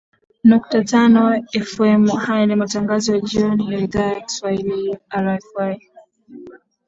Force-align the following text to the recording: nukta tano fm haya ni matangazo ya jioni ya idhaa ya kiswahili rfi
nukta 0.49 0.79
tano 0.91 1.23
fm 1.69 2.03
haya 2.23 2.45
ni 2.45 2.55
matangazo 2.55 3.13
ya 3.15 3.21
jioni 3.21 3.71
ya 3.73 3.79
idhaa 3.79 4.13
ya 4.13 4.21
kiswahili 4.21 4.97
rfi 5.19 5.89